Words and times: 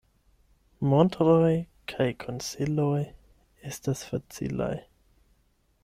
Montroj 0.93 1.51
kaj 1.93 2.07
konsiloj 2.25 3.05
estas 3.73 4.05
facilaj. 4.11 4.73